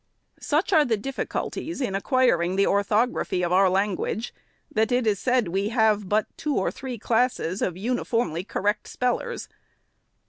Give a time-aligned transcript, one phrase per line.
[0.39, 4.33] Such are the difficulties in acquiring the orthography of our language,
[4.71, 9.47] that it is said we have but two or three classes of uniformly correct spellers.